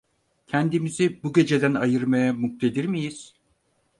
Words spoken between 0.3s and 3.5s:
Kendimizi bu geceden ayırmaya muktedir miyiz?